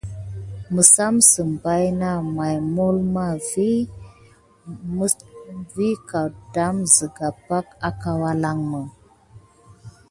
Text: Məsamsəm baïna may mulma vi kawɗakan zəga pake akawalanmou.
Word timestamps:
Məsamsəm 0.73 1.49
baïna 1.63 2.11
may 2.37 2.55
mulma 2.75 3.25
vi 5.73 5.87
kawɗakan 6.09 6.75
zəga 6.95 7.27
pake 7.47 7.75
akawalanmou. 7.87 8.87